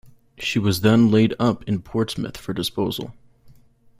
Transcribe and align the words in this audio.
She 0.39 0.57
was 0.57 0.81
then 0.81 1.11
laid 1.11 1.35
up 1.39 1.61
in 1.69 1.83
Portsmouth 1.83 2.35
for 2.35 2.53
disposal. 2.53 3.13